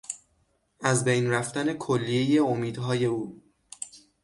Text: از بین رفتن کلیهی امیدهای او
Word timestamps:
از 0.81 1.03
بین 1.03 1.31
رفتن 1.31 1.73
کلیهی 1.73 2.39
امیدهای 2.39 3.05
او 3.05 3.41